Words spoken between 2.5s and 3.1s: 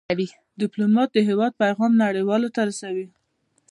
ته رسوي.